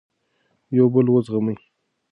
[0.77, 1.57] یو بل وزغمئ.